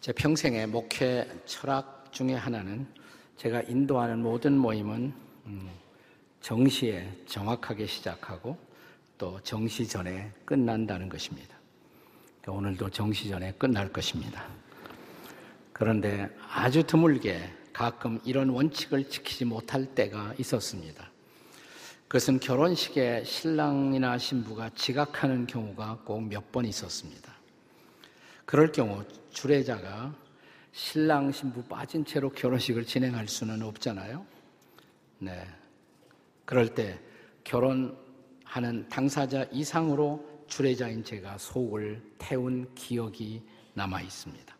[0.00, 2.86] 제 평생의 목회 철학 중에 하나는
[3.36, 5.12] 제가 인도하는 모든 모임은
[5.46, 5.70] 음,
[6.40, 8.56] 정시에 정확하게 시작하고
[9.18, 11.54] 또 정시 전에 끝난다는 것입니다.
[12.40, 14.46] 그러니까 오늘도 정시 전에 끝날 것입니다.
[15.74, 17.38] 그런데 아주 드물게
[17.74, 21.10] 가끔 이런 원칙을 지키지 못할 때가 있었습니다.
[22.08, 27.39] 그것은 결혼식에 신랑이나 신부가 지각하는 경우가 꼭 몇 번 있었습니다.
[28.50, 30.12] 그럴 경우 주례자가
[30.72, 34.26] 신랑 신부 빠진 채로 결혼식을 진행할 수는 없잖아요.
[35.20, 35.46] 네.
[36.44, 36.98] 그럴 때
[37.44, 43.40] 결혼하는 당사자 이상으로 주례자인 제가 속을 태운 기억이
[43.74, 44.56] 남아 있습니다.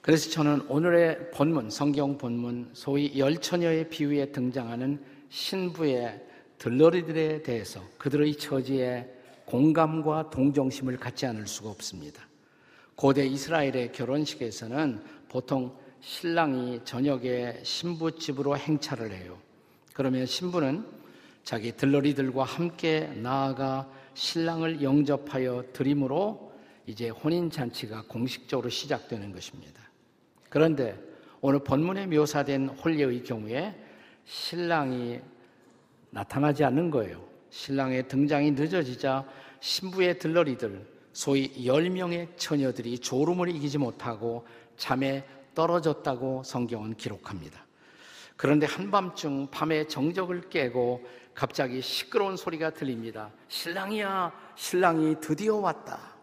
[0.00, 9.14] 그래서 저는 오늘의 본문, 성경 본문, 소위 열처녀의 비유에 등장하는 신부의 들러리들에 대해서 그들의 처지에
[9.44, 12.29] 공감과 동정심을 갖지 않을 수가 없습니다.
[13.00, 19.38] 고대 이스라엘의 결혼식에서는 보통 신랑이 저녁에 신부 집으로 행차를 해요.
[19.94, 20.84] 그러면 신부는
[21.42, 26.52] 자기 들러리들과 함께 나아가 신랑을 영접하여 드림으로
[26.84, 29.80] 이제 혼인 잔치가 공식적으로 시작되는 것입니다.
[30.50, 30.94] 그런데
[31.40, 33.82] 오늘 본문에 묘사된 홀례의 경우에
[34.26, 35.20] 신랑이
[36.10, 37.24] 나타나지 않는 거예요.
[37.48, 39.26] 신랑의 등장이 늦어지자
[39.60, 47.66] 신부의 들러리들, 소위 10명의 처녀들이 졸음을 이기지 못하고 잠에 떨어졌다고 성경은 기록합니다.
[48.36, 53.30] 그런데 한밤중 밤에 정적을 깨고 갑자기 시끄러운 소리가 들립니다.
[53.48, 56.14] 신랑이야, 신랑이 드디어 왔다.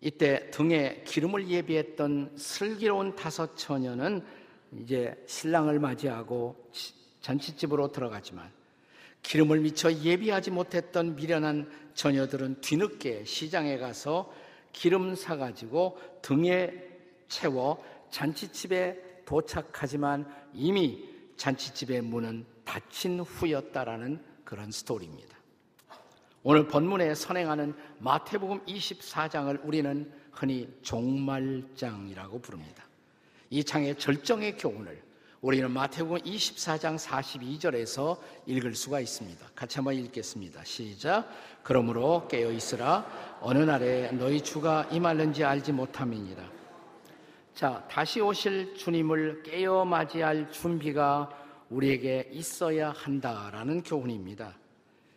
[0.00, 4.24] 이때 등에 기름을 예비했던 슬기로운 다섯 처녀는
[4.80, 6.70] 이제 신랑을 맞이하고
[7.20, 8.52] 잔치집으로 들어가지만
[9.26, 14.32] 기름을 미처 예비하지 못했던 미련한 처녀들은 뒤늦게 시장에 가서
[14.70, 16.72] 기름 사가지고 등에
[17.26, 21.04] 채워 잔치집에 도착하지만 이미
[21.36, 25.36] 잔치집의 문은 닫힌 후였다라는 그런 스토리입니다.
[26.44, 32.84] 오늘 본문에 선행하는 마태복음 24장을 우리는 흔히 종말장이라고 부릅니다.
[33.50, 35.02] 이 장의 절정의 교훈을
[35.46, 39.46] 우리는 마태복음 24장 42절에서 읽을 수가 있습니다.
[39.54, 40.64] 같이 한번 읽겠습니다.
[40.64, 41.30] 시작.
[41.62, 43.06] 그러므로 깨어 있으라
[43.40, 46.42] 어느 날에 너희 주가 임할는지 알지 못함이니라.
[47.54, 51.30] 자, 다시 오실 주님을 깨어 맞이할 준비가
[51.70, 54.52] 우리에게 있어야 한다라는 교훈입니다.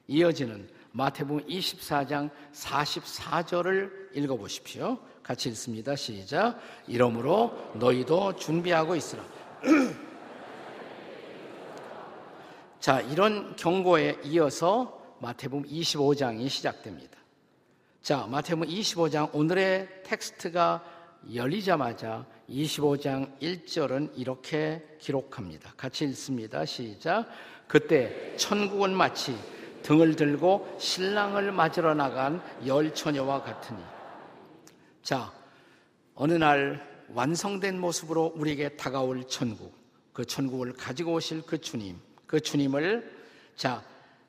[0.06, 5.00] 이어지는 마태복음 24장 44절을 읽어 보십시오.
[5.24, 5.96] 같이 읽습니다.
[5.96, 6.60] 시작.
[6.86, 9.24] 이러므로 너희도 준비하고 있으라.
[12.80, 17.18] 자, 이런 경고에 이어서 마태복음 25장이 시작됩니다.
[18.02, 20.82] 자, 마태복음 25장 오늘의 텍스트가
[21.34, 25.74] 열리자마자 25장 1절은 이렇게 기록합니다.
[25.76, 26.64] 같이 읽습니다.
[26.64, 27.28] 시작.
[27.68, 29.38] 그때 천국은 마치
[29.84, 33.80] 등을 들고 신랑을 맞으러 나간 열 처녀와 같으니.
[35.04, 35.34] 자,
[36.16, 39.74] 어느 날 완성된 모습으로 우리에게 다가올 천국,
[40.14, 43.12] 그 천국을 가지고 오실 그 주님, 그 주님을
[43.56, 43.84] 자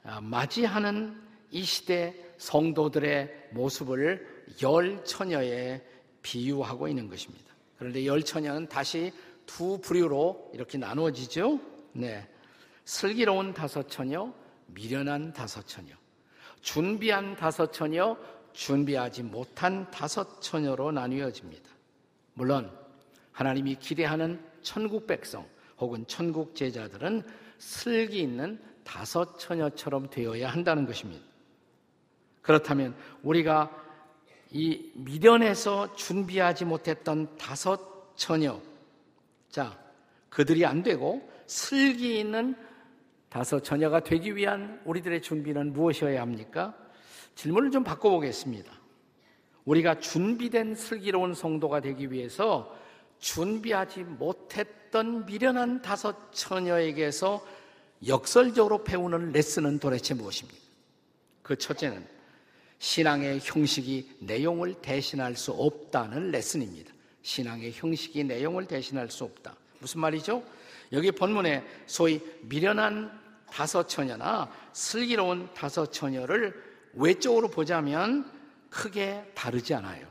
[0.04, 5.82] 아, 맞이하는 이 시대 성도들의 모습을 열 처녀에
[6.22, 7.52] 비유하고 있는 것입니다.
[7.76, 9.12] 그런데 열 처녀는 다시
[9.44, 11.60] 두 부류로 이렇게 나누어지죠.
[11.92, 12.26] 네,
[12.86, 14.32] 슬기로운 다섯 처녀,
[14.68, 15.94] 미련한 다섯 처녀,
[16.62, 18.16] 준비한 다섯 처녀,
[18.54, 21.68] 준비하지 못한 다섯 처녀로 나뉘어집니다.
[22.32, 22.72] 물론
[23.32, 25.46] 하나님이 기대하는 천국 백성
[25.78, 27.22] 혹은 천국 제자들은
[27.60, 31.22] 슬기 있는 다섯 처녀처럼 되어야 한다는 것입니다.
[32.40, 33.70] 그렇다면 우리가
[34.50, 38.60] 이 미련에서 준비하지 못했던 다섯 처녀,
[39.50, 39.78] 자,
[40.30, 42.56] 그들이 안 되고 슬기 있는
[43.28, 46.74] 다섯 처녀가 되기 위한 우리들의 준비는 무엇이어야 합니까?
[47.34, 48.72] 질문을 좀 바꿔보겠습니다.
[49.66, 52.74] 우리가 준비된 슬기로운 성도가 되기 위해서
[53.20, 57.44] 준비하지 못했던 미련한 다섯 처녀에게서
[58.06, 60.58] 역설적으로 배우는 레슨은 도대체 무엇입니까?
[61.42, 62.06] 그 첫째는
[62.78, 66.92] 신앙의 형식이 내용을 대신할 수 없다는 레슨입니다.
[67.22, 69.54] 신앙의 형식이 내용을 대신할 수 없다.
[69.80, 70.42] 무슨 말이죠?
[70.92, 73.20] 여기 본문에 소위 미련한
[73.50, 76.54] 다섯 처녀나 슬기로운 다섯 처녀를
[76.94, 78.30] 외적으로 보자면
[78.70, 80.06] 크게 다르지 않아요.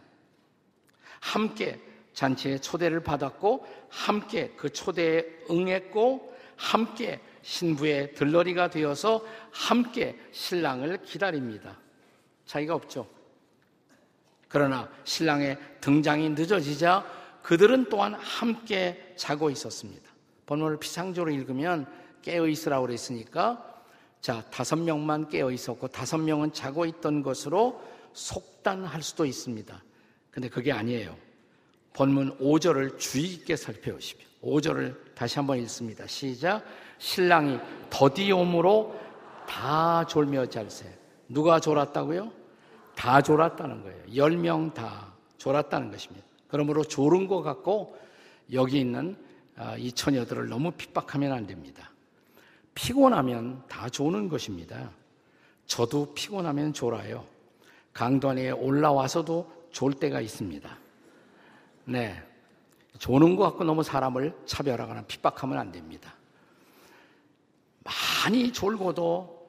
[1.19, 1.79] 함께
[2.13, 11.77] 잔치에 초대를 받았고 함께 그 초대에 응했고 함께 신부의 들러리가 되어서 함께 신랑을 기다립니다.
[12.45, 13.07] 차이가 없죠.
[14.47, 17.05] 그러나 신랑의 등장이 늦어지자
[17.43, 20.09] 그들은 또한 함께 자고 있었습니다.
[20.45, 21.85] 본문을 피상적으로 읽으면
[22.21, 23.65] 깨어 있으라고 그랬으니까
[24.21, 27.81] 자, 다섯 명만 깨어 있었고 다섯 명은 자고 있던 것으로
[28.13, 29.83] 속단할 수도 있습니다.
[30.31, 31.15] 근데 그게 아니에요.
[31.93, 34.28] 본문 5절을 주의 깊게 살펴보십시오.
[34.43, 36.07] 5절을 다시 한번 읽습니다.
[36.07, 36.63] 시작.
[36.97, 37.59] 신랑이
[37.89, 38.99] 더디옴으로
[39.47, 40.85] 다 졸며 잘세.
[41.27, 42.31] 누가 졸았다고요?
[42.95, 44.03] 다 졸았다는 거예요.
[44.07, 46.25] 10명 다 졸았다는 것입니다.
[46.47, 47.97] 그러므로 졸은 것 같고
[48.51, 49.15] 여기 있는
[49.55, 51.91] 아, 이 처녀들을 너무 핍박하면 안 됩니다.
[52.75, 54.91] 피곤하면 다 조는 것입니다.
[55.65, 57.25] 저도 피곤하면 졸아요.
[57.93, 60.77] 강단에 올라와서도 졸 때가 있습니다.
[61.85, 62.23] 네.
[62.99, 66.13] 조는 것 같고 너무 사람을 차별하거나 핍박하면 안 됩니다.
[67.83, 69.39] 많이 졸고도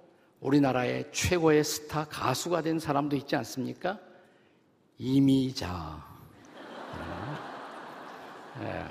[0.41, 3.99] 우리나라의 최고의 스타 가수가 된 사람도 있지 않습니까?
[4.97, 6.03] 이미자.
[8.61, 8.85] 네.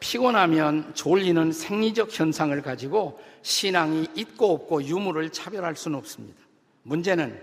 [0.00, 6.40] 피곤하면 졸리는 생리적 현상을 가지고 신앙이 있고 없고 유무를 차별할 수는 없습니다.
[6.82, 7.40] 문제는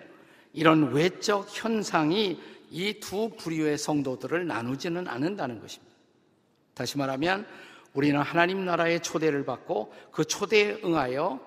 [0.54, 2.40] 이런 외적 현상이
[2.72, 5.94] 이 두 부류의 성도들을 나누지는 않는다는 것입니다.
[6.74, 7.46] 다시 말하면
[7.94, 11.40] 우리는 하나님 나라의 초대를 받고 그 초대에 응하여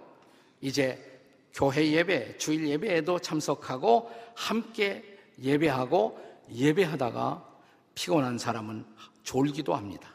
[0.61, 1.23] 이제
[1.55, 6.21] 교회 예배, 주일 예배에도 참석하고 함께 예배하고
[6.53, 7.49] 예배하다가
[7.95, 8.85] 피곤한 사람은
[9.23, 10.15] 졸기도 합니다.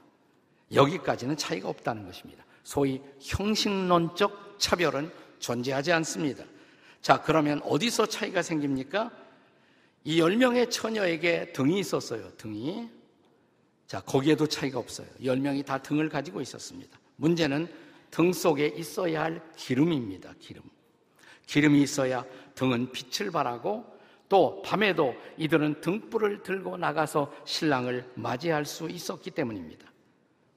[0.73, 2.45] 여기까지는 차이가 없다는 것입니다.
[2.63, 6.43] 소위 형식론적 차별은 존재하지 않습니다.
[7.01, 9.09] 자, 그러면 어디서 차이가 생깁니까?
[10.09, 12.31] 이 10명의 처녀에게 등이 있었어요.
[12.35, 12.89] 등이.
[13.85, 15.07] 자, 거기에도 차이가 없어요.
[15.21, 16.97] 10명이 다 등을 가지고 있었습니다.
[17.17, 17.71] 문제는
[18.09, 20.33] 등 속에 있어야 할 기름입니다.
[20.39, 20.63] 기름.
[21.45, 22.25] 기름이 있어야
[22.55, 23.85] 등은 빛을 발하고
[24.27, 29.85] 또 밤에도 이들은 등불을 들고 나가서 신랑을 맞이할 수 있었기 때문입니다.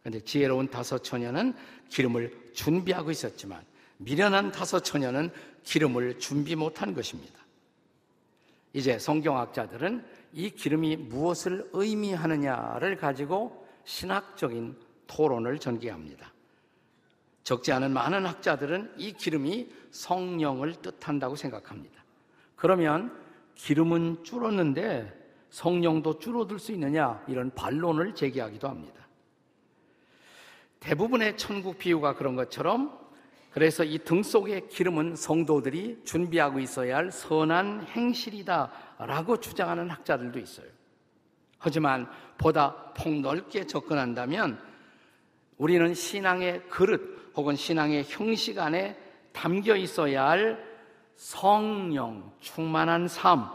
[0.00, 1.52] 그런데 지혜로운 다섯 처녀는
[1.90, 3.62] 기름을 준비하고 있었지만
[3.98, 5.30] 미련한 다섯 처녀는
[5.62, 7.41] 기름을 준비 못한 것입니다.
[8.72, 14.76] 이제 성경학자들은 이 기름이 무엇을 의미하느냐를 가지고 신학적인
[15.06, 16.32] 토론을 전개합니다.
[17.42, 22.02] 적지 않은 많은 학자들은 이 기름이 성령을 뜻한다고 생각합니다.
[22.56, 23.14] 그러면
[23.56, 25.20] 기름은 줄었는데
[25.50, 29.06] 성령도 줄어들 수 있느냐 이런 반론을 제기하기도 합니다.
[30.80, 32.98] 대부분의 천국 비유가 그런 것처럼
[33.52, 40.66] 그래서 이 등 속의 기름은 성도들이 준비하고 있어야 할 선한 행실이다라고 주장하는 학자들도 있어요.
[41.58, 42.08] 하지만
[42.38, 44.58] 보다 폭넓게 접근한다면
[45.58, 48.98] 우리는 신앙의 그릇 혹은 신앙의 형식 안에
[49.32, 50.72] 담겨 있어야 할
[51.16, 53.48] 성령 충만한 삶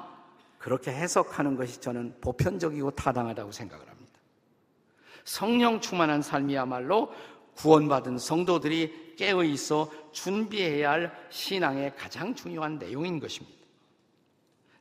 [0.57, 3.97] 그렇게 해석하는 것이 저는 보편적이고 타당하다고 생각을 합니다.
[5.23, 7.11] 성령 충만한 삶이야말로
[7.57, 13.57] 구원받은 성도들이 깨어 있어 준비해야 할 신앙의 가장 중요한 내용인 것입니다.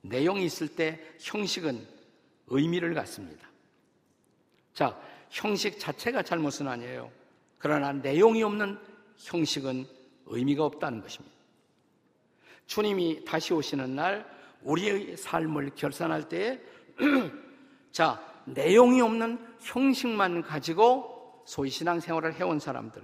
[0.03, 1.87] 내용이 있을 때 형식은
[2.49, 3.49] 의미를 갖습니다.
[4.73, 4.99] 자,
[5.31, 7.11] 형식 자체가 잘못은 아니에요.
[7.59, 8.79] 그러나 내용이 없는
[9.17, 9.87] 형식은
[10.27, 11.35] 의미가 없다는 것입니다.
[12.67, 14.27] 주님이 다시 오시는 날
[14.63, 16.61] 우리의 삶을 결산할 때에
[17.91, 21.16] 자, 내용이 없는 형식만 가지고
[21.47, 23.03] 소위 신앙생활을 해온 사람들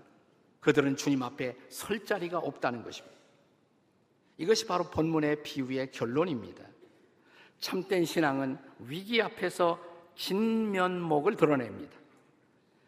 [0.61, 3.17] 그들은 주님 앞에 설 자리가 없다는 것입니다.
[4.37, 6.65] 이것이 바로 본문의 비유의 결론입니다.
[7.59, 9.81] 참된 신앙은 위기 앞에서
[10.17, 11.97] 진면목을 드러냅니다.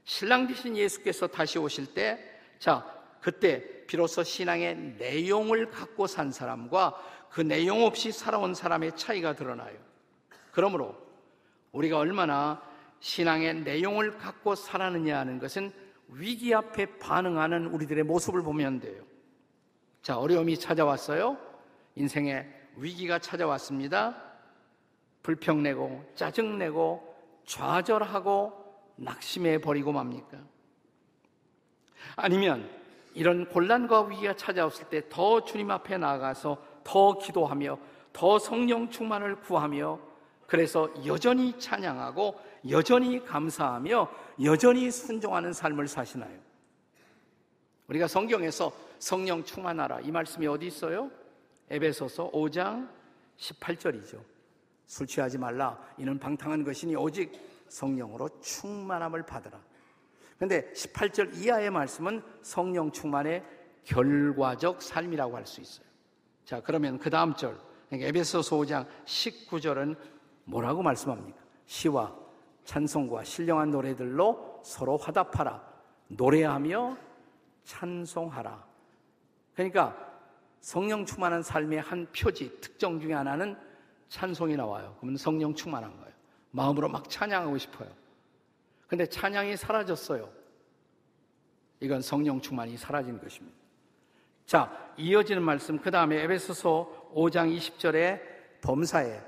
[0.04, 2.18] 신랑 되신 예수께서 다시 오실 때,
[2.58, 2.84] 자,
[3.20, 9.76] 그때 비로소 신앙의 내용을 갖고 산 사람과 그 내용 없이 살아온 사람의 차이가 드러나요.
[10.52, 10.96] 그러므로
[11.72, 12.62] 우리가 얼마나
[13.04, 15.70] 신앙의 내용을 갖고 살았느냐 하는 것은
[16.08, 19.02] 위기 앞에 반응하는 우리들의 모습을 보면 돼요.
[20.00, 21.36] 자, 어려움이 찾아왔어요.
[21.96, 22.46] 인생에
[22.76, 24.16] 위기가 찾아왔습니다.
[25.22, 28.64] 불평내고, 짜증내고, 좌절하고,
[28.96, 30.38] 낙심해 버리고 맙니까?
[32.16, 32.70] 아니면
[33.12, 37.78] 이런 곤란과 위기가 찾아왔을 때 더 주님 앞에 나가서 더 기도하며
[38.14, 39.98] 더 성령 충만을 구하며
[40.46, 44.10] 그래서 여전히 찬양하고 여전히 감사하며
[44.42, 46.38] 여전히 순종하는 삶을 사시나요?
[47.88, 51.10] 우리가 성경에서 성령 충만하라 이 말씀이 어디 있어요?
[51.68, 52.88] 에베소서 5장
[53.38, 54.20] 18절이죠.
[54.86, 57.32] 술 취하지 말라 이는 방탕한 것이니 오직
[57.68, 59.60] 성령으로 충만함을 받으라.
[60.38, 63.44] 근데 18절 이하의 말씀은 성령 충만의
[63.84, 65.86] 결과적 삶이라고 할 수 있어요.
[66.44, 69.96] 자, 그러면 그 다음 절 그러니까 에베소서 5장 19절은
[70.44, 71.38] 뭐라고 말씀합니까?
[71.66, 72.23] 시와
[72.64, 75.62] 찬송과 신령한 노래들로 서로 화답하라.
[76.08, 76.96] 노래하며
[77.64, 78.64] 찬송하라.
[79.54, 79.96] 그러니까
[80.60, 83.56] 성령 충만한 삶의 한 표지, 특정 중에 하나는
[84.08, 84.96] 찬송이 나와요.
[84.98, 86.12] 그러면 성령 충만한 거예요.
[86.50, 87.88] 마음으로 막 찬양하고 싶어요.
[88.86, 90.30] 근데 찬양이 사라졌어요.
[91.80, 93.56] 이건 성령 충만이 사라진 것입니다.
[94.46, 98.20] 자, 이어지는 말씀, 그 다음에 에베소서 5장 20절에
[98.62, 99.20] 범사에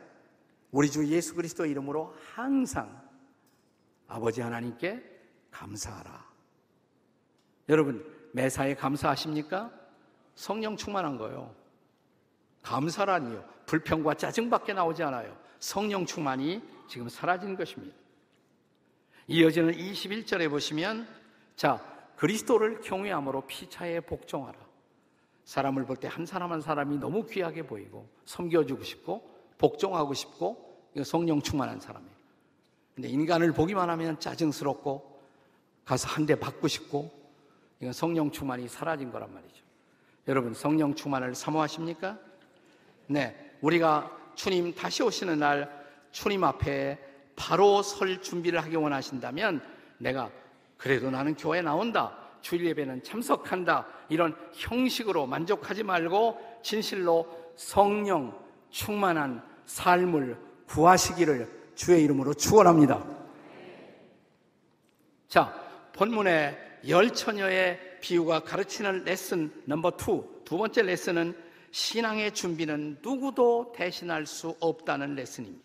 [0.70, 3.05] 우리 주 예수 그리스도 이름으로 항상
[4.08, 5.02] 아버지 하나님께
[5.50, 6.26] 감사하라.
[7.68, 9.70] 여러분, 매사에 감사하십니까?
[10.34, 11.54] 성령 충만한 거예요.
[12.62, 13.44] 감사라니요.
[13.66, 15.36] 불평과 짜증밖에 나오지 않아요.
[15.58, 17.96] 성령 충만이 지금 사라진 것입니다.
[19.28, 21.08] 이어지는 21절에 보시면,
[21.56, 21.82] 자,
[22.16, 24.58] 그리스도를 경외함으로 피차에 복종하라.
[25.44, 31.40] 사람을 볼 때 한 사람 한 사람이 너무 귀하게 보이고, 섬겨주고 싶고, 복종하고 싶고, 성령
[31.40, 32.15] 충만한 사람이에요.
[32.96, 35.20] 근데 인간을 보기만 하면 짜증스럽고,
[35.84, 37.12] 가서 한 대 받고 싶고,
[37.78, 39.62] 이건 성령 충만이 사라진 거란 말이죠.
[40.26, 42.18] 여러분, 성령 충만을 사모하십니까?
[43.06, 43.52] 네.
[43.60, 45.70] 우리가 주님 다시 오시는 날
[46.10, 46.98] 주님 앞에
[47.36, 49.62] 바로 설 준비를 하기 원하신다면
[49.98, 50.30] 내가
[50.76, 52.16] 그래도 나는 교회 나온다.
[52.40, 53.86] 주일 예배는 참석한다.
[54.08, 57.26] 이런 형식으로 만족하지 말고 진실로
[57.56, 58.36] 성령
[58.70, 63.06] 충만한 삶을 구하시기를 주의 이름으로 축원합니다.
[65.28, 65.54] 자,
[65.92, 71.36] 본문의 열 처녀의 비유가 가르치는 lesson number two, 두 번째 레슨은
[71.70, 75.64] 신앙의 준비는 누구도 대신할 수 없다는 레슨입니다.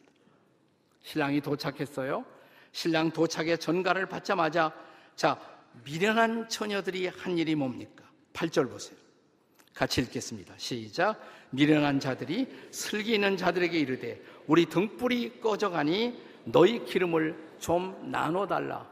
[1.03, 2.25] 신랑이 도착했어요.
[2.73, 4.73] 신랑 도착에 전갈을 받자마자
[5.15, 5.39] 자,
[5.85, 8.03] 미련한 처녀들이 한 일이 뭡니까?
[8.33, 8.97] 8절 보세요.
[9.73, 10.53] 같이 읽겠습니다.
[10.57, 11.17] 시작.
[11.51, 18.85] 미련한 자들이 슬기 있는 자들에게 이르되 우리 등불이 꺼져가니 너희 기름을 좀 나눠달라.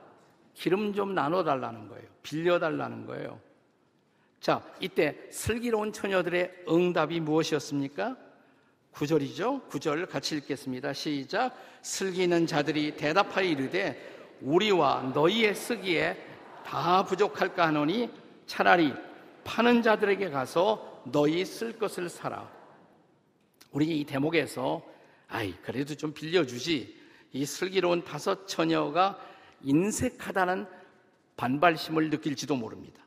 [0.53, 2.05] 기름 좀 나눠달라는 거예요.
[2.23, 3.37] 빌려달라는 거예요.
[4.39, 8.15] 자, 이때 슬기로운 처녀들의 응답이 무엇이었습니까?
[8.91, 10.93] 구절이죠구절 같이 읽겠습니다.
[10.93, 11.53] 시작.
[11.81, 16.25] 슬기 있는 자들이 대답하여 이르되 우리와 너희의 쓰기에
[16.65, 18.09] 다 부족할까 하노니
[18.45, 18.93] 차라리
[19.43, 22.49] 파는 자들에게 가서 너희 쓸 것을 사라.
[23.73, 24.97] 우리 이 대목에서
[25.29, 26.97] 아이 그래도 좀 빌려주지.
[27.31, 29.19] 이 슬기로운 다섯 처녀가
[29.61, 30.65] 인색하다는
[31.37, 33.01] 반발심을 느낄지도 모릅니다.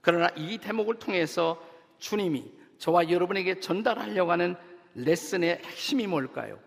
[0.00, 1.60] 그러나 이 대목을 통해서
[1.98, 2.44] 주님이
[2.78, 4.56] 저와 여러분에게 전달하려고 하는
[4.94, 6.58] 레슨의 핵심이 뭘까요?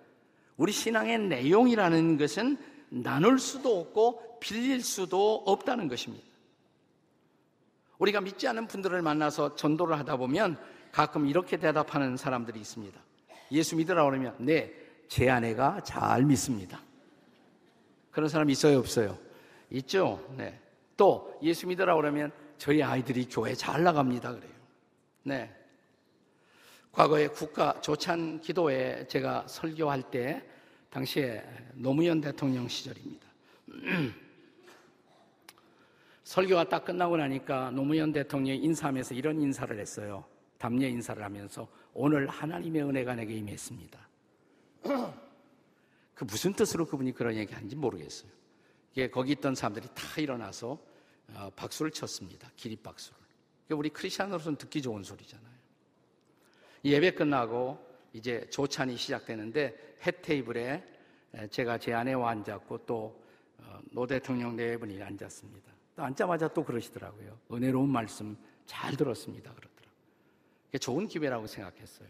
[0.58, 2.58] 우리 신앙의 내용이라는 것은
[2.90, 6.26] 나눌 수도 없고 빌릴 수도 없다는 것입니다.
[7.98, 10.58] 우리가 믿지 않는 분들을 만나서 전도를 하다 보면
[10.92, 13.00] 가끔 이렇게 대답하는 사람들이 있습니다.
[13.52, 14.74] 예수 믿으라 그러면 네,
[15.12, 16.82] 제 아내가 잘 믿습니다.
[18.12, 19.18] 그런 사람 있어요, 없어요?
[19.70, 20.26] 있죠.
[20.38, 20.58] 네.
[20.96, 24.54] 또 예수 믿으라 그러면 저희 아이들이 교회 잘 나갑니다 그래요.
[25.24, 25.54] 네.
[26.94, 30.42] 과거에 국가 조찬 기도에 제가 설교할 때
[30.90, 33.28] 당시에 노무현 대통령 시절입니다.
[36.24, 40.24] 설교가 딱 끝나고 나니까 노무현 대통령이 인사하면서 이런 인사를 했어요.
[40.58, 44.11] 담례 인사를 하면서 오늘 하나님의 은혜가 내게 임했습니다.
[46.16, 48.32] 그 무슨 뜻으로 그분이 그런 얘기 하는지 모르겠어요.
[48.92, 50.78] 이게 거기 있던 사람들이 다 일어나서
[51.34, 52.50] 어, 박수를 쳤습니다.
[52.56, 53.20] 기립박수를.
[53.70, 55.62] 우리 크리스천으로서는 듣기 좋은 소리잖아요.
[56.84, 57.80] 예배 끝나고
[58.14, 60.84] 이제 조찬이 시작되는데 해 테이블에
[61.50, 63.16] 제가 제 아내와 앉았고 또노
[63.96, 65.72] 어, 대통령 네 분이 앉았습니다.
[65.96, 67.38] 또 앉자마자 또 그러시더라고요.
[67.52, 68.36] 은혜로운 말씀
[68.66, 69.52] 잘 들었습니다.
[69.54, 70.80] 그러더라고요.
[70.80, 72.10] 좋은 기회라고 생각했어요.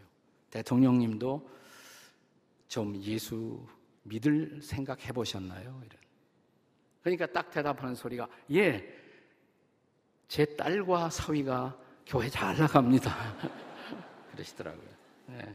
[0.50, 1.48] 대통령님도
[2.72, 3.62] 좀 예수
[4.04, 5.82] 믿을 생각 해보셨나요?
[5.84, 6.00] 이런.
[7.02, 8.98] 그러니까 딱 대답하는 소리가, 예,
[10.26, 13.12] 제 딸과 사위가 교회 잘 나갑니다.
[14.32, 14.88] 그러시더라고요.
[15.26, 15.54] 네.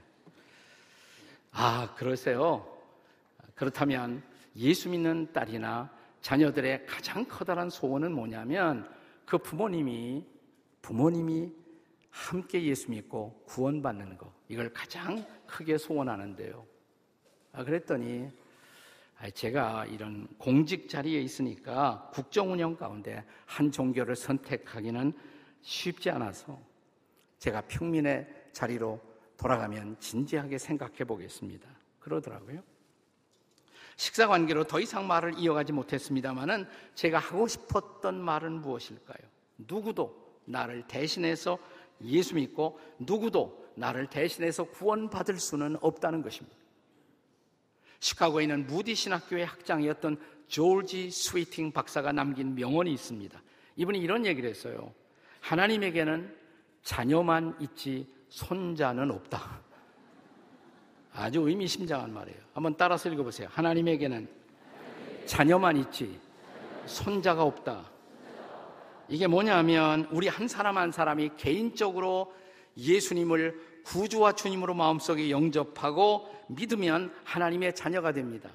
[1.54, 2.72] 아, 그러세요?
[3.56, 4.22] 그렇다면
[4.56, 5.90] 예수 믿는 딸이나
[6.22, 8.88] 자녀들의 가장 커다란 소원은 뭐냐면
[9.26, 10.24] 그 부모님이,
[10.84, 11.52] 부모님이
[12.12, 14.32] 함께 예수 믿고 구원받는 거.
[14.50, 16.77] 이걸 가장 크게 소원하는데요.
[17.58, 18.30] 아, 그랬더니
[19.34, 25.12] 제가 이런 공직 자리에 있으니까 국정 운영 가운데 한 종교를 선택하기는
[25.64, 26.60] 쉽지 않아서
[27.40, 29.02] 제가 평민의 자리로
[29.38, 31.68] 돌아가면 진지하게 생각해 보겠습니다.
[32.00, 32.62] 그러더라고요.
[33.96, 39.28] 식사 관계로 더 이상 말을 이어가지 못했습니다만은 제가 하고 싶었던 말은 무엇일까요?
[39.58, 41.58] 누구도 나를 대신해서
[42.04, 46.67] 예수 믿고 누구도 나를 대신해서 구원받을 수는 없다는 것입니다.
[48.00, 53.42] 시카고에 있는 무디 신학교의 학장이었던 조지 스위팅 박사가 남긴 명언이 있습니다.
[53.76, 54.94] 이분이 이런 얘기를 했어요.
[55.42, 56.36] 하나님에게는
[56.84, 59.62] 자녀만 있지 손자는 없다.
[61.14, 62.40] 아주 의미심장한 말이에요.
[62.54, 63.48] 한번 따라서 읽어보세요.
[63.52, 64.28] 하나님에게는
[65.26, 66.20] 자녀만 있지
[66.86, 67.90] 손자가 없다.
[69.10, 72.34] 이게 뭐냐면 우리 한 사람 한 사람이 개인적으로
[72.78, 78.50] 예수님을 구주와 주님으로 마음속에 영접하고 믿으면 하나님의 자녀가 됩니다.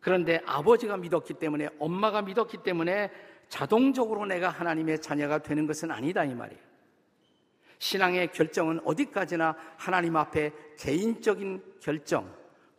[0.00, 3.10] 그런데 아버지가 믿었기 때문에 엄마가 믿었기 때문에
[3.48, 6.62] 자동적으로 내가 하나님의 자녀가 되는 것은 아니다 이 말이에요.
[7.78, 12.32] 신앙의 결정은 어디까지나 하나님 앞에 개인적인 결정,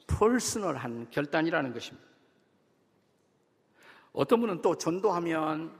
[0.08, 2.08] 퍼스널한 결단이라는 것입니다.
[4.14, 5.78] 어떤 분은 또 전도하면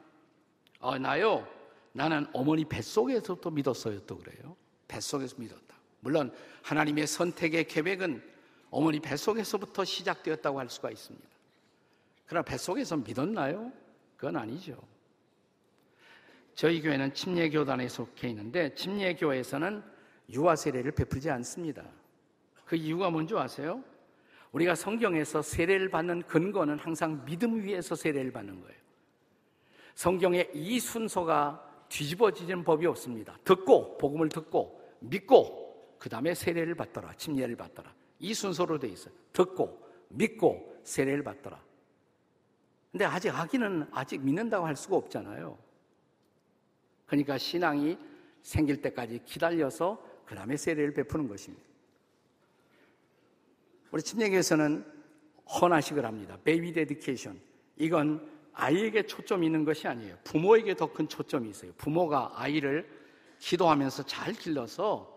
[0.80, 1.48] 어, 나요
[1.94, 4.56] 나는 어머니 뱃속에서부터 믿었어요 또 그래요.
[4.88, 5.67] 뱃속에서 믿었다.
[6.00, 8.22] 물론 하나님의 선택의 계획은
[8.70, 11.28] 어머니 뱃속에서부터 시작되었다고 할 수가 있습니다.
[12.26, 13.72] 그러나 뱃속에서 믿었나요?
[14.18, 14.78] 그건 아니죠.
[16.56, 19.84] 저희 교회는 침례교단에 속해 있는데 침례교회에서는
[20.32, 21.84] 유아 세례를 베풀지 않습니다.
[22.66, 23.84] 그 이유가 뭔지 아세요?
[24.52, 28.78] 우리가 성경에서 세례를 받는 근거는 항상 믿음 위에서 세례를 받는 거예요.
[29.94, 33.38] 성경에 이 순서가 뒤집어지는 법이 없습니다.
[33.44, 35.67] 듣고 복음을 듣고 믿고
[36.00, 39.14] 그 다음에 세례를 받더라 침례를 받더라 이 순서로 돼 있어요.
[39.34, 41.62] 듣고 믿고 세례를 받더라.
[42.92, 45.58] 근데 아직 아기는 아직 믿는다고 할 수가 없잖아요.
[47.06, 47.98] 그러니까 신앙이
[48.42, 51.66] 생길 때까지 기다려서 그 다음에 세례를 베푸는 것입니다.
[53.92, 54.86] 우리 침례교에서는
[55.62, 56.38] 헌화식을 합니다.
[56.44, 57.40] baby dedication.
[57.78, 60.18] 이건 아이에게 초점이 있는 것이 아니에요.
[60.24, 61.72] 부모에게 더 큰 초점이 있어요.
[61.78, 62.90] 부모가 아이를
[63.40, 65.17] 기도하면서 잘 길러서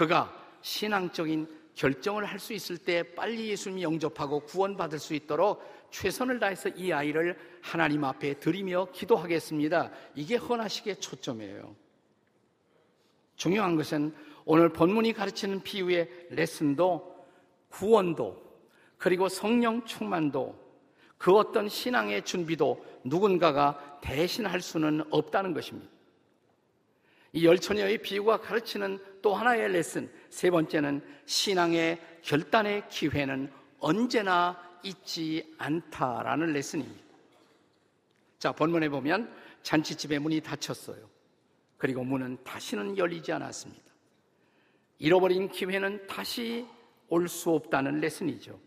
[0.00, 6.70] 그가 신앙적인 결정을 할 수 있을 때 빨리 예수님 영접하고 구원받을 수 있도록 최선을 다해서
[6.70, 9.90] 이 아이를 하나님 앞에 드리며 기도하겠습니다.
[10.14, 11.76] 이게 헌화식의 초점이에요.
[13.36, 14.14] 중요한 것은
[14.46, 17.26] 오늘 본문이 가르치는 비유의 레슨도
[17.68, 18.42] 구원도
[18.96, 20.58] 그리고 성령 충만도
[21.18, 25.90] 그 어떤 신앙의 준비도 누군가가 대신할 수는 없다는 것입니다.
[27.34, 36.52] 이 열처녀의 비유가 가르치는 또 하나의 레슨, 세 번째는 신앙의 결단의 기회는 언제나 있지 않다라는
[36.52, 37.04] 레슨입니다.
[38.38, 41.08] 자, 본문에 보면 잔치집의 문이 닫혔어요.
[41.76, 43.84] 그리고 문은 다시는 열리지 않았습니다.
[44.98, 46.66] 잃어버린 기회는 다시
[47.08, 48.58] 올 수 없다는 레슨이죠.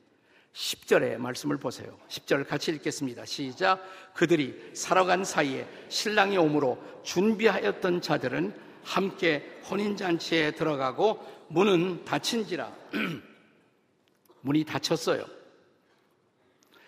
[0.54, 1.98] 10절의 말씀을 보세요.
[2.10, 3.26] 10절 같이 읽겠습니다.
[3.26, 3.82] 시작.
[4.14, 12.72] 그들이 살아간 사이에 신랑이 오므로 준비하였던 자들은 함께 혼인잔치에 들어가고 문은 닫힌지라.
[14.42, 15.26] 문이 닫혔어요.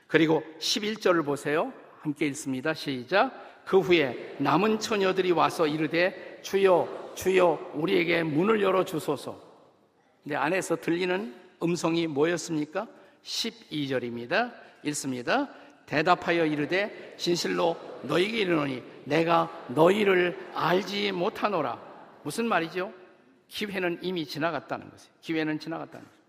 [0.07, 1.73] 그리고 11절을 보세요.
[2.01, 2.73] 함께 읽습니다.
[2.73, 3.63] 시작.
[3.65, 9.41] 그 후에 남은 처녀들이 와서 이르되 주여 주여 우리에게 문을 열어 주소서.
[10.23, 12.87] 근데 안에서 들리는 음성이 뭐였습니까?
[13.23, 14.53] 12절입니다.
[14.83, 15.49] 읽습니다.
[15.85, 21.79] 대답하여 이르되 진실로 너희에게 이르노니 내가 너희를 알지 못하노라.
[22.23, 22.93] 무슨 말이죠?
[23.47, 25.13] 기회는 이미 지나갔다는 것이에요.
[25.21, 26.21] 기회는 지나갔다는 거죠.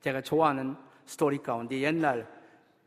[0.00, 2.26] 제가 좋아하는 스토리 가운데 옛날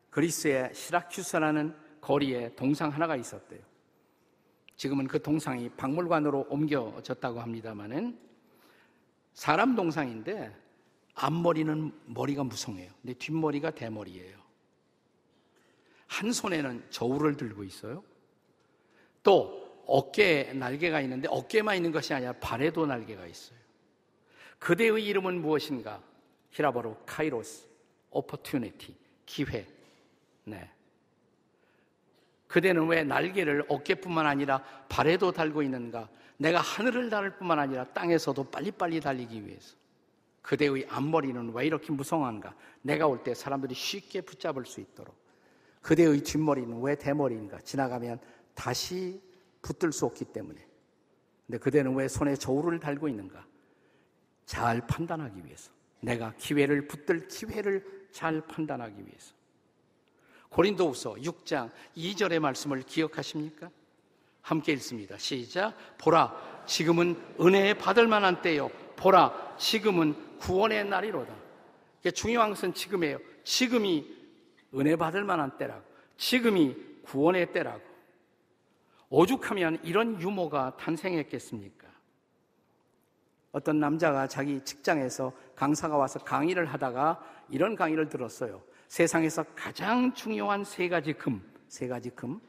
[0.09, 3.61] 그리스의 시라큐스라는 거리에 동상 하나가 있었대요.
[4.75, 8.17] 지금은 그 동상이 박물관으로 옮겨졌다고 합니다만은
[9.33, 10.55] 사람 동상인데
[11.15, 12.91] 앞머리는 머리가 무성해요.
[13.01, 14.37] 근데 뒷머리가 대머리예요.
[16.07, 18.03] 한 손에는 저울을 들고 있어요.
[19.23, 23.57] 또 어깨에 날개가 있는데 어깨만 있는 것이 아니라 발에도 날개가 있어요.
[24.59, 26.01] 그대의 이름은 무엇인가?
[26.51, 27.67] 히라버로 카이로스,
[28.11, 29.65] 오퍼튜니티, 기회.
[30.45, 30.69] 네.
[32.47, 36.07] 그대는 왜 날개를 어깨뿐만 아니라 발에도 달고 있는가?
[36.37, 39.75] 내가 하늘을 달을 뿐만 아니라 땅에서도 빨리빨리 달리기 위해서.
[40.41, 42.53] 그대의 앞머리는 왜 이렇게 무성한가?
[42.81, 45.15] 내가 올 때 사람들이 쉽게 붙잡을 수 있도록.
[45.81, 47.59] 그대의 뒷머리는 왜 대머리인가?
[47.61, 48.19] 지나가면
[48.53, 49.21] 다시
[49.61, 50.65] 붙들 수 없기 때문에.
[51.45, 53.45] 근데 그대는 왜 손에 저울을 달고 있는가?
[54.45, 55.71] 잘 판단하기 위해서.
[56.01, 59.33] 내가 기회를 붙들 기회를 잘 판단하기 위해서.
[60.49, 63.71] 고린도후서 6장 2절의 말씀을 기억하십니까?
[64.41, 65.17] 함께 읽습니다.
[65.17, 65.73] 시작.
[65.97, 68.69] 보라, 지금은 은혜에 받을 만한 때요.
[68.97, 71.33] 보라, 지금은 구원의 날이로다.
[72.13, 73.19] 중요한 것은 지금이에요.
[73.43, 74.23] 지금이
[74.75, 75.83] 은혜 받을 만한 때라고.
[76.17, 77.81] 지금이 구원의 때라고.
[79.13, 81.87] 오죽하면 이런 유모가 탄생했겠습니까?
[83.51, 88.63] 어떤 남자가 자기 직장에서 강사가 와서 강의를 하다가 이런 강의를 들었어요.
[88.87, 92.41] 세상에서 가장 중요한 세 가지 금, 세 가지 금,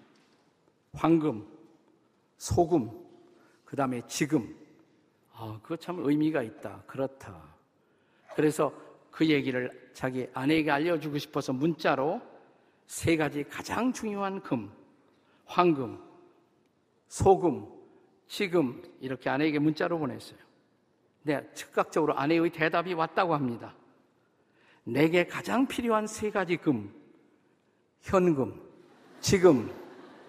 [0.94, 1.46] 황금,
[2.38, 2.90] 소금,
[3.66, 4.56] 그 다음에 지금.
[5.34, 6.82] 아, 그거 참 의미가 있다.
[6.86, 7.42] 그렇다.
[8.34, 8.72] 그래서
[9.10, 12.22] 그 얘기를 자기 아내에게 알려주고 싶어서 문자로
[12.86, 14.72] 세 가지 가장 중요한 금,
[15.44, 16.13] 황금,
[17.08, 17.66] 소금,
[18.26, 20.38] 지금 이렇게 아내에게 문자로 보냈어요.
[21.22, 23.74] 네, 즉각적으로 아내의 대답이 왔다고 합니다.
[24.84, 26.92] 내게 가장 필요한 세 가지 금,
[28.02, 28.60] 현금,
[29.20, 29.70] 지금,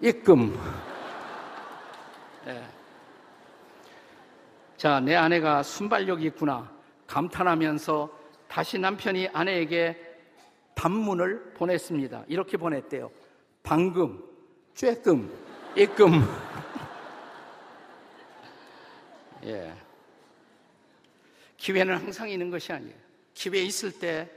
[0.01, 0.57] 입금.
[2.45, 2.63] 네.
[4.77, 6.71] 자, 내 아내가 순발력이 있구나.
[7.07, 8.09] 감탄하면서
[8.47, 9.97] 다시 남편이 아내에게
[10.75, 12.25] 단문을 보냈습니다.
[12.27, 13.11] 이렇게 보냈대요.
[13.63, 14.23] 방금,
[14.73, 15.29] 쬐끔,
[15.75, 16.21] 입금.
[19.43, 19.73] 예.
[21.57, 22.95] 기회는 항상 있는 것이 아니에요.
[23.33, 24.31] 기회 있을 때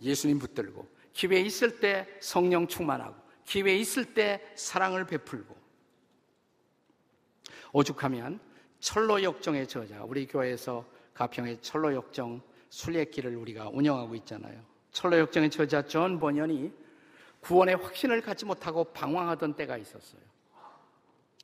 [0.00, 5.56] 예수님 붙들고, 기회 있을 때 성령 충만하고, 기회 있을 때 사랑을 베풀고.
[7.72, 8.38] 오죽하면
[8.78, 14.60] 철로 역정의 저자, 우리 교회에서 가평의 철로 역정 순례길을 우리가 운영하고 있잖아요.
[14.92, 16.72] 철로 역정의 저자 전 번연이
[17.40, 20.31] 구원의 확신을 갖지 못하고 방황하던 때가 있었어요.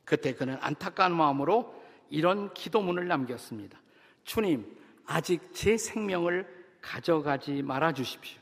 [0.08, 1.74] 그때 그는 안타까운 마음으로
[2.08, 3.78] 이런 기도문을 남겼습니다.
[4.24, 6.48] 주님, 아직 제 생명을
[6.80, 8.40] 가져가지 말아 주십시오.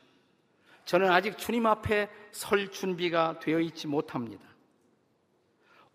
[0.84, 4.46] 저는 아직 주님 앞에 설 준비가 되어 있지 못합니다.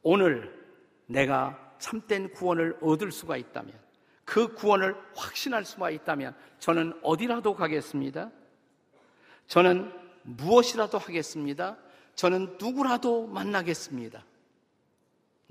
[0.01, 0.53] 오늘
[1.05, 3.73] 내가 참된 구원을 얻을 수가 있다면,
[4.25, 8.29] 그 구원을 확신할 수가 있다면, 저는 어디라도 가겠습니다.
[9.47, 11.77] 저는 무엇이라도 하겠습니다.
[12.15, 14.25] 저는 누구라도 만나겠습니다.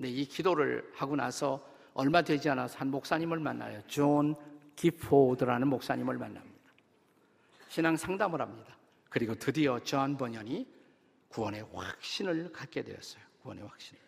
[0.00, 3.82] 근데 이 기도를 하고 나서 얼마 되지 않아서 한 목사님을 만나요.
[3.86, 4.34] 존
[4.74, 6.72] 기포드라는 목사님을 만납니다.
[7.68, 8.78] 신앙 상담을 합니다.
[9.10, 10.66] 그리고 드디어 존 번연이
[11.28, 13.22] 구원의 확신을 갖게 되었어요.
[13.42, 13.98] 구원의 확신.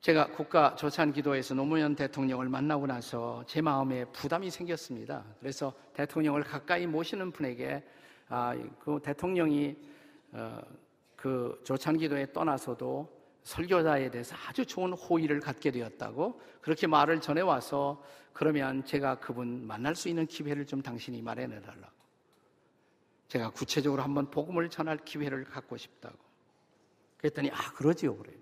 [0.00, 5.26] 제가 국가 조찬 기도에서 노무현 대통령을 만나고 나서 제 마음에 부담이 생겼습니다.
[5.40, 7.86] 그래서 대통령을 가까이 모시는 분에게
[8.30, 9.76] 아, 그 대통령이
[10.32, 10.58] 어,
[11.24, 13.08] 그 조찬 기도에 떠나서도
[13.44, 19.94] 설교자에 대해서 아주 좋은 호의를 갖게 되었다고 그렇게 말을 전해 와서 그러면 제가 그분 만날
[19.94, 21.94] 수 있는 기회를 좀 당신이 마련해 달라고.
[23.28, 26.18] 제가 구체적으로 한번 복음을 전할 기회를 갖고 싶다고.
[27.16, 28.36] 그랬더니 아 그러지요 그래요.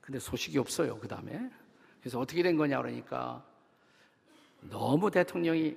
[0.00, 1.50] 근데 소식이 없어요 그 다음에.
[1.98, 3.44] 그래서 어떻게 된 거냐 그러니까
[4.60, 5.76] 너무 대통령이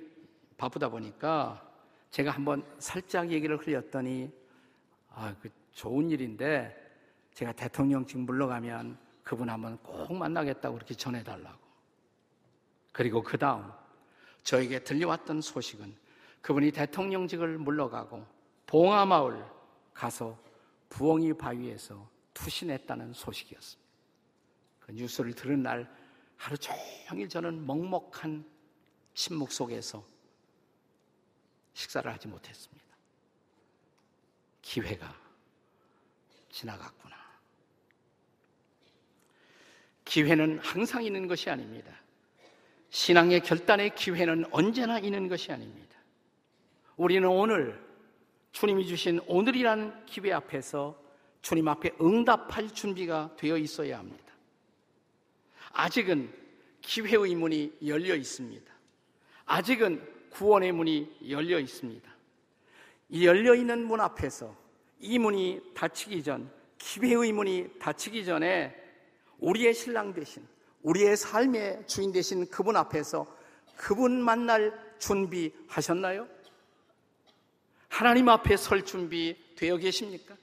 [0.56, 1.68] 바쁘다 보니까
[2.12, 4.45] 제가 한번 살짝 얘기를 흘렸더니
[5.16, 6.74] 아 그 좋은 일인데
[7.32, 11.58] 제가 대통령직 물러가면 그분 한번 꼭 만나겠다고 그렇게 전해달라고.
[12.92, 13.70] 그리고 그 다음
[14.42, 15.94] 저에게 들려왔던 소식은
[16.40, 18.24] 그분이 대통령직을 물러가고
[18.66, 19.44] 봉하마을
[19.92, 20.38] 가서
[20.88, 23.90] 부엉이 바위에서 투신했다는 소식이었습니다.
[24.80, 25.92] 그 뉴스를 들은 날
[26.36, 28.44] 하루 종일 저는 먹먹한
[29.14, 30.04] 침묵 속에서
[31.74, 32.85] 식사를 하지 못했습니다.
[34.66, 35.14] 기회가
[36.50, 37.14] 지나갔구나.
[40.04, 41.92] 기회는 항상 있는 것이 아닙니다.
[42.90, 45.96] 신앙의 결단의 기회는 언제나 있는 것이 아닙니다.
[46.96, 47.80] 우리는 오늘
[48.50, 51.00] 주님이 주신 오늘이라는 기회 앞에서
[51.42, 54.32] 주님 앞에 응답할 준비가 되어 있어야 합니다.
[55.74, 56.32] 아직은
[56.80, 58.72] 기회의 문이 열려 있습니다.
[59.44, 62.15] 아직은 구원의 문이 열려 있습니다.
[63.08, 64.54] 이 열려 있는 문 앞에서
[64.98, 68.74] 이 문이 닫히기 전, 기회의 문이 닫히기 전에
[69.38, 70.46] 우리의 신랑 되신
[70.82, 73.26] 우리의 삶의 주인 되신 그분 앞에서
[73.76, 76.28] 그분 만날 준비하셨나요?
[77.88, 80.36] 하나님 앞에 설 준비 되어 계십니까?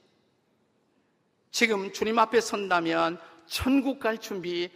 [1.50, 4.70] 지금 주님 앞에 선다면 천국 갈 준비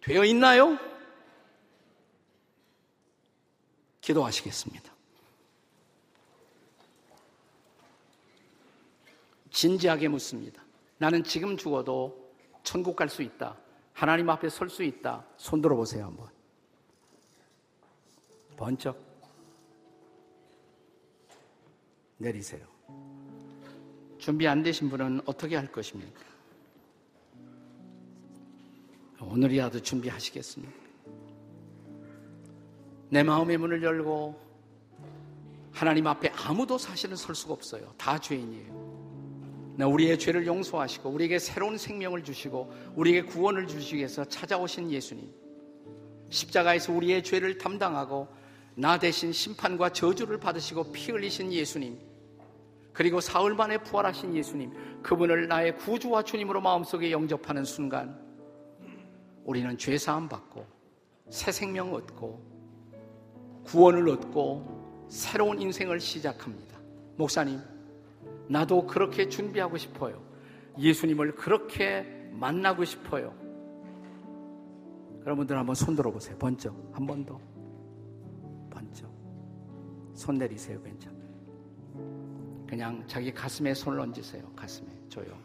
[0.00, 0.78] 되어 있나요?
[4.00, 4.93] 기도하시겠습니다.
[9.54, 10.62] 진지하게 묻습니다.
[10.98, 12.32] 나는 지금 죽어도
[12.64, 13.56] 천국 갈 수 있다.
[13.92, 15.24] 하나님 앞에 설 수 있다.
[15.36, 16.28] 손 들어 보세요, 한번.
[18.56, 18.98] 번쩍
[22.18, 22.66] 내리세요.
[24.18, 26.20] 준비 안 되신 분은 어떻게 할 것입니까?
[29.20, 30.74] 오늘이라도 준비하시겠습니까?
[33.10, 34.40] 내 마음의 문을 열고
[35.72, 37.94] 하나님 앞에 아무도 사실은 설 수가 없어요.
[37.96, 38.83] 다 죄인이에요.
[39.78, 45.32] 우리의 죄를 용서하시고 우리에게 새로운 생명을 주시고 우리에게 구원을 주시기 위해서 찾아오신 예수님.
[46.30, 48.28] 십자가에서 우리의 죄를 담당하고
[48.76, 51.98] 나 대신 심판과 저주를 받으시고 피 흘리신 예수님,
[52.92, 58.18] 그리고 사흘 만에 부활하신 예수님, 그분을 나의 구주와 주님으로 마음속에 영접하는 순간,
[59.44, 60.66] 우리는 죄 사함 받고,
[61.30, 62.54] 새 생명 얻고,
[63.64, 66.78] 구원을 얻고, 새로운 인생을 시작합니다.
[67.16, 67.60] 목사님,
[68.48, 70.22] 나도 그렇게 준비하고 싶어요.
[70.78, 72.02] 예수님을 그렇게
[72.32, 73.34] 만나고 싶어요.
[75.24, 76.36] 여러분들 한번 손 들어보세요.
[76.38, 76.74] 번쩍.
[76.92, 77.40] 한 번 더.
[78.70, 79.10] 번쩍.
[80.14, 80.82] 손 내리세요.
[80.82, 81.24] 괜찮아요.
[82.66, 84.52] 그냥 자기 가슴에 손을 얹으세요.
[84.54, 84.88] 가슴에.
[85.08, 85.42] 조용히.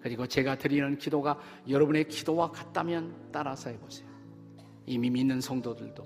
[0.00, 4.08] 그리고 제가 드리는 기도가 여러분의 기도와 같다면 따라서 해보세요.
[4.86, 6.02] 이미 믿는 성도들도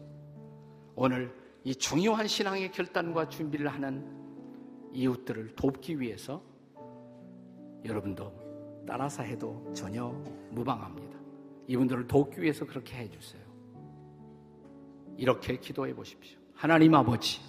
[0.96, 4.21] 오늘 이 중요한 신앙의 결단과 준비를 하는
[4.92, 6.42] 이웃들을 돕기 위해서
[7.84, 8.32] 여러분도
[8.86, 10.08] 따라서 해도 전혀
[10.50, 11.18] 무방합니다.
[11.66, 13.42] 이분들을 돕기 위해서 그렇게 해주세요.
[15.16, 16.38] 이렇게 기도해 보십시오.
[16.54, 17.40] 하나님 아버지,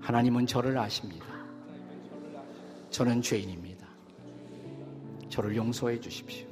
[0.00, 1.26] 하나님은 저를 아십니다.
[2.90, 3.88] 저는 죄인입니다.
[5.28, 6.46] 저를 용서해 주십시오.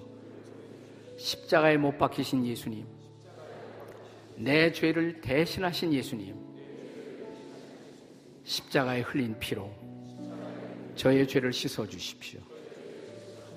[1.17, 2.87] 십자가에 못 박히신 예수님,
[4.37, 6.35] 내 죄를 대신하신 예수님,
[8.53, 9.71] 십자가에 흘린 피로
[10.95, 12.39] 저의 죄를 씻어 주십시오.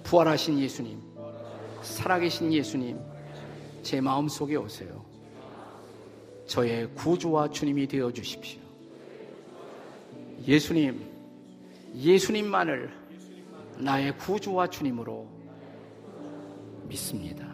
[0.03, 1.01] 부활하신 예수님,
[1.81, 2.97] 살아계신 예수님,
[3.81, 5.03] 제 마음 속에 오세요.
[6.47, 8.61] 저의 구주와 주님이 되어 주십시오.
[10.47, 11.05] 예수님,
[11.95, 12.89] 예수님만을
[13.77, 15.27] 나의 구주와 주님으로
[16.87, 17.53] 믿습니다.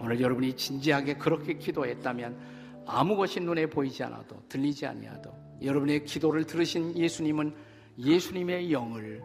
[0.00, 2.55] 오늘 여러분이 진지하게 그렇게 기도했다면
[2.86, 7.54] 아무 것이 눈에 보이지 않아도 들리지 아니하도 여러분의 기도를 들으신 예수님은
[7.98, 9.22] 예수님의 영을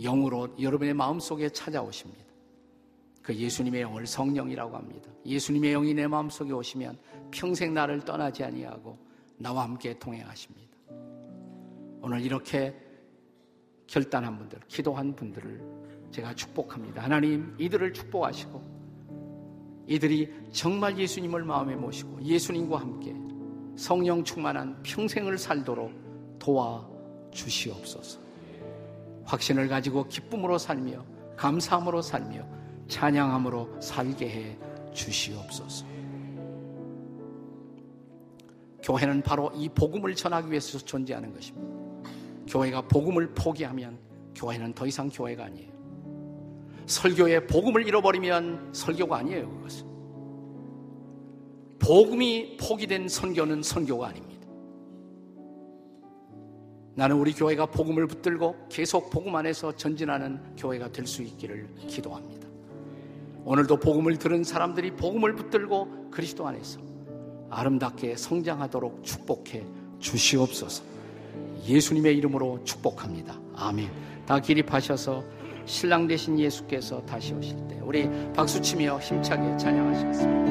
[0.00, 2.22] 영으로 여러분의 마음속에 찾아오십니다.
[3.22, 5.10] 그 예수님의 영을 성령이라고 합니다.
[5.24, 6.98] 예수님의 영이 내 마음속에 오시면
[7.30, 8.98] 평생 나를 떠나지 아니하고
[9.38, 10.64] 나와 함께 동행하십니다.
[12.02, 12.74] 오늘 이렇게
[13.86, 17.02] 결단한 분들, 기도한 분들을 제가 축복합니다.
[17.02, 18.73] 하나님, 이들을 축복하시고
[19.86, 23.14] 이들이 정말 예수님을 마음에 모시고 예수님과 함께
[23.76, 26.86] 성령 충만한 평생을 살도록 도와
[27.32, 28.20] 주시옵소서.
[29.24, 31.04] 확신을 가지고 기쁨으로 살며
[31.36, 32.46] 감사함으로 살며
[32.88, 34.58] 찬양함으로 살게 해
[34.92, 35.86] 주시옵소서.
[38.82, 41.74] 교회는 바로 이 복음을 전하기 위해서 존재하는 것입니다.
[42.46, 43.98] 교회가 복음을 포기하면
[44.34, 45.73] 교회는 더 이상 교회가 아니에요.
[46.86, 49.86] 설교의 복음을 잃어버리면 설교가 아니에요, 그것은.
[51.78, 54.46] 복음이 포기된 선교는 선교가 아닙니다.
[56.96, 62.46] 나는 우리 교회가 복음을 붙들고 계속 복음 안에서 전진하는 교회가 될 수 있기를 기도합니다.
[63.44, 66.80] 오늘도 복음을 들은 사람들이 복음을 붙들고 그리스도 안에서
[67.50, 69.64] 아름답게 성장하도록 축복해
[69.98, 70.82] 주시옵소서.
[71.66, 73.38] 예수님의 이름으로 축복합니다.
[73.56, 73.90] 아멘.
[74.24, 75.24] 다 기립하셔서
[75.66, 80.44] 신랑 되신 예수께서 다시 오실 때 우리 박수 치며 힘차게 찬양하시겠습니다.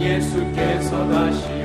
[0.00, 1.60] 예수께서 다시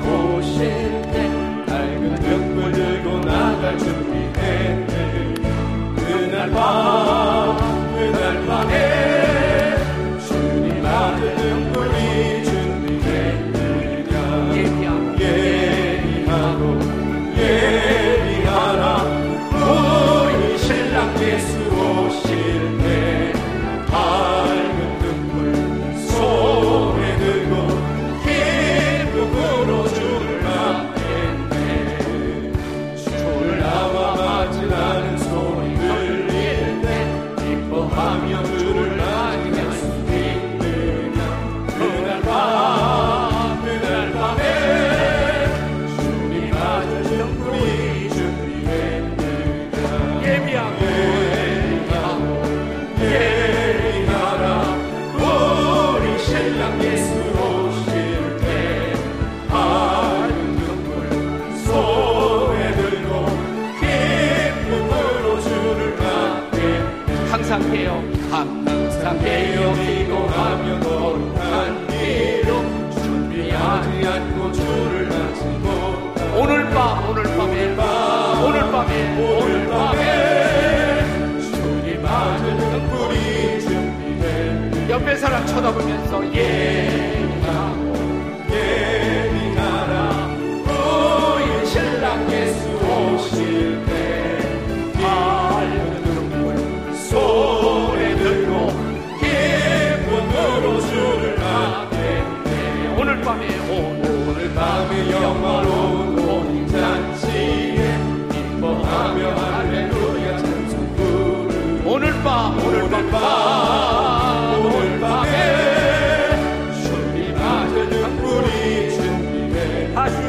[5.96, 7.58] 그날 밤
[7.96, 9.15] 그날 밤에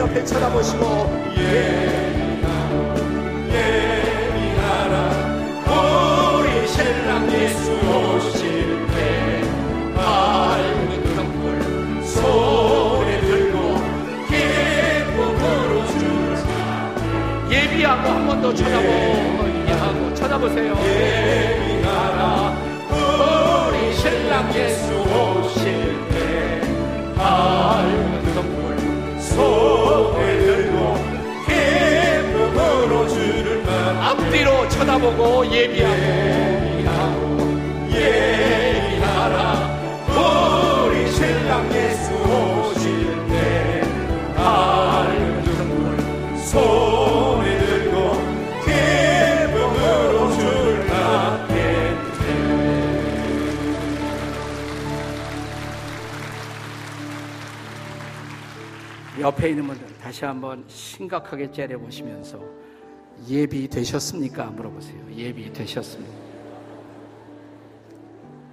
[0.07, 0.85] 옆에 쳐다보시고
[4.17, 4.95] 예비하라.
[5.67, 9.43] 우리 신랑 예수 오실 때
[9.95, 13.57] 밝은 등불 손에 들고
[14.29, 16.37] 기쁨으로 주를
[17.51, 20.73] 예비하고 한 번 더 쳐다보고 예비하고 쳐다보세요.
[20.85, 22.57] 예비하라.
[22.91, 25.65] 우리 신랑 예수 오실
[26.11, 26.61] 때
[27.17, 29.76] 밝은 등불 손
[34.37, 35.97] 뒤로 쳐다보고 예비하고.
[37.91, 39.45] 예비하라.
[40.07, 43.81] 우리 신랑 예수 오실 때
[44.35, 48.13] 밝은 등불 손에 들고
[48.67, 51.55] 기쁨으로 주를 맞게
[59.19, 62.66] 옆에 있는 분들 다시 한번 심각하게 째려보시면서
[63.29, 64.47] 예비 되셨습니까?
[64.51, 65.13] 물어보세요.
[65.15, 66.27] 예비 되셨습니까?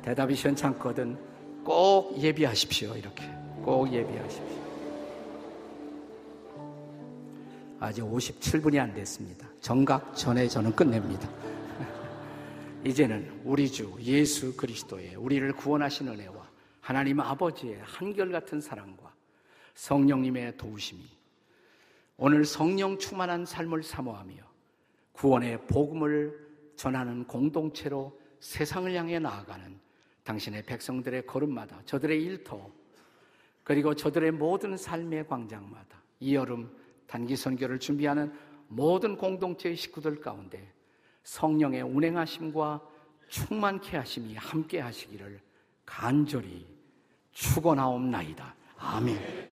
[0.04, 1.18] 대답이 시원찮거든
[1.64, 2.96] 꼭 예비하십시오.
[2.96, 3.24] 이렇게
[3.64, 4.64] 꼭 예비하십시오.
[7.80, 9.48] 아직 57분이 안 됐습니다.
[9.60, 11.30] 정각 전에 저는 끝냅니다.
[12.86, 16.50] 이제는 우리 주 예수 그리스도의 우리를 구원하신 은혜와
[16.80, 19.14] 하나님 아버지의 한결같은 사랑과
[19.76, 21.02] 성령님의 도우심이
[22.18, 24.53] 오늘 성령 충만한 삶을 사모하며
[25.14, 26.44] 구원의 복음을
[26.76, 29.80] 전하는 공동체로 세상을 향해 나아가는
[30.24, 32.70] 당신의 백성들의 걸음마다 저들의 일터
[33.64, 36.76] 그리고 저들의 모든 삶의 광장마다 이 여름
[37.08, 38.34] 단기 선교를 준비하는
[38.68, 40.74] 모든 공동체의 식구들 가운데
[41.24, 42.82] 성령의 운행하심과
[43.30, 45.40] 충만케 하심이 함께 하시기를
[45.86, 46.66] 간절히
[47.32, 48.56] 축원하옵나이다.
[48.78, 49.53] 아멘.